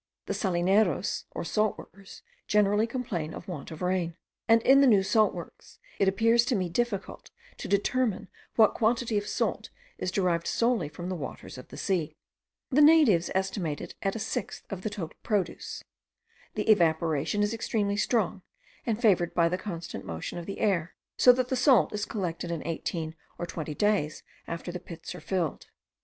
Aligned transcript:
The 0.25 0.33
salineros, 0.33 1.25
or 1.29 1.43
salt 1.45 1.77
workers 1.77 2.23
generally 2.47 2.87
complain 2.87 3.35
of 3.35 3.47
want 3.47 3.69
of 3.69 3.83
rain; 3.83 4.17
and 4.47 4.59
in 4.63 4.81
the 4.81 4.87
new 4.87 5.03
salt 5.03 5.31
works, 5.31 5.77
it 5.99 6.07
appears 6.07 6.43
to 6.45 6.55
me 6.55 6.69
difficult 6.69 7.29
to 7.57 7.67
determine 7.67 8.27
what 8.55 8.73
quantity 8.73 9.19
of 9.19 9.27
salt 9.27 9.69
is 9.99 10.09
derived 10.09 10.47
solely 10.47 10.89
from 10.89 11.07
the 11.07 11.15
waters 11.15 11.55
of 11.59 11.67
the 11.67 11.77
sea. 11.77 12.15
The 12.71 12.81
natives 12.81 13.29
estimate 13.35 13.79
it 13.79 13.93
at 14.01 14.15
a 14.15 14.19
sixth 14.19 14.63
of 14.71 14.81
the 14.81 14.89
total 14.89 15.15
produce. 15.21 15.83
The 16.55 16.63
evaporation 16.71 17.43
is 17.43 17.53
extremely 17.53 17.95
strong, 17.95 18.41
and 18.87 18.99
favoured 18.99 19.35
by 19.35 19.49
the 19.49 19.57
constant 19.59 20.03
motion 20.03 20.39
of 20.39 20.47
the 20.47 20.61
air; 20.61 20.95
so 21.15 21.31
that 21.33 21.49
the 21.49 21.55
salt 21.55 21.93
is 21.93 22.05
collected 22.05 22.49
in 22.49 22.65
eighteen 22.65 23.15
or 23.37 23.45
twenty 23.45 23.75
days 23.75 24.23
after 24.47 24.71
the 24.71 24.79
pits 24.79 25.13
are 25.13 25.21
filled. 25.21 25.67